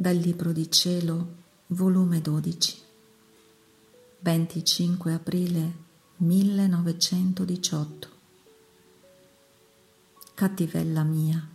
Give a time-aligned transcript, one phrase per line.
[0.00, 1.34] Dal Libro di Cielo,
[1.66, 2.80] volume 12,
[4.20, 5.74] 25 aprile
[6.16, 8.08] 1918.
[10.32, 11.46] Cattivella mia,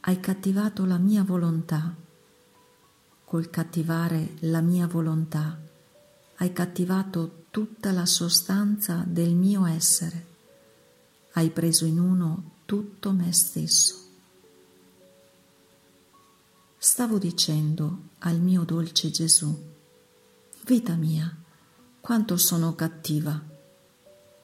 [0.00, 1.94] hai cattivato la mia volontà.
[3.24, 5.56] Col cattivare la mia volontà
[6.38, 10.26] hai cattivato tutta la sostanza del mio essere.
[11.34, 14.05] Hai preso in uno tutto me stesso.
[16.88, 19.52] Stavo dicendo al mio dolce Gesù,
[20.66, 21.36] vita mia,
[22.00, 23.42] quanto sono cattiva,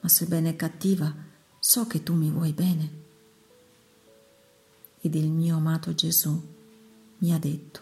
[0.00, 1.14] ma sebbene cattiva,
[1.60, 2.90] so che tu mi vuoi bene.
[5.00, 6.42] Ed il mio amato Gesù
[7.18, 7.80] mi ha detto,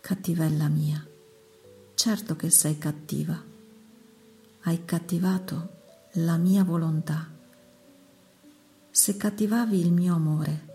[0.00, 1.06] cattivella mia,
[1.92, 3.38] certo che sei cattiva,
[4.62, 5.68] hai cattivato
[6.12, 7.30] la mia volontà.
[8.90, 10.70] Se cattivavi il mio amore,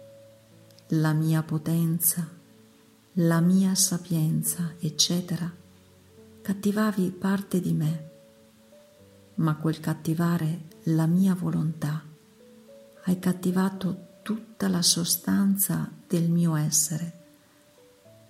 [0.92, 2.36] la mia potenza,
[3.20, 5.52] la mia sapienza, eccetera,
[6.44, 8.10] cattivavi parte di me,
[9.36, 12.04] ma quel cattivare la mia volontà,
[13.06, 17.26] hai cattivato tutta la sostanza del mio essere,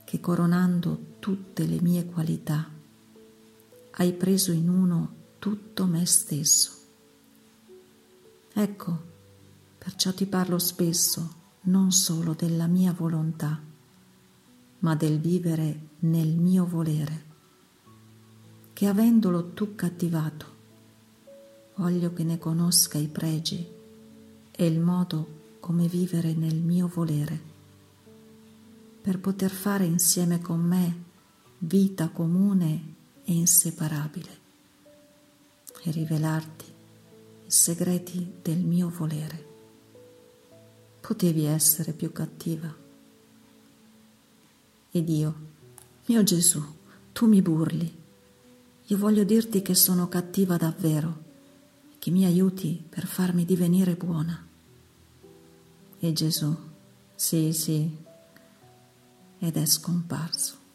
[0.06, 2.70] che coronando tutte le mie qualità,
[3.92, 6.72] hai preso in uno tutto me stesso.
[8.54, 9.02] Ecco,
[9.78, 13.67] perciò ti parlo spesso non solo della mia volontà,
[14.80, 17.26] ma del vivere nel mio volere,
[18.74, 20.46] che avendolo tu cattivato,
[21.76, 23.66] voglio che ne conosca i pregi
[24.52, 27.40] e il modo come vivere nel mio volere,
[29.02, 31.04] per poter fare insieme con me
[31.60, 34.46] vita comune e inseparabile
[35.84, 36.66] e rivelarti
[37.46, 39.48] i segreti del mio volere
[41.08, 42.87] potevi essere più cattiva.
[44.92, 45.36] Ed io,
[46.06, 46.64] mio Gesù,
[47.12, 47.96] tu mi burli.
[48.86, 51.26] Io voglio dirti che sono cattiva davvero
[52.00, 54.46] che mi aiuti per farmi divenire buona.
[56.00, 56.56] E Gesù,
[57.16, 57.98] sì, sì,
[59.40, 60.67] ed è scomparso.